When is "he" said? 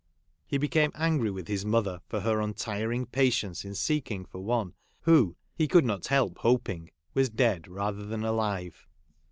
0.47-0.57, 5.53-5.67